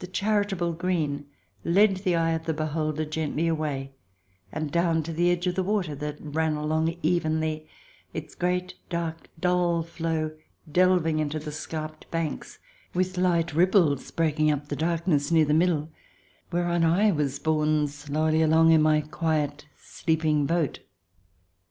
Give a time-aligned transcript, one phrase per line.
[0.00, 1.24] The chari table green
[1.64, 3.92] led the eye of the beholder gently away
[4.52, 7.66] and down to the edge of the water that ran along evenly,
[8.12, 10.36] its great, dark, dull flow
[10.70, 12.58] delving into the scarped banks,
[12.92, 15.90] with light ripples breaking up the darkness near the middle,
[16.52, 20.80] whereon I was borne slowly along in my quiet, sleeping boat.